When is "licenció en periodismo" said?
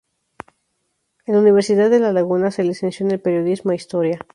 2.63-3.71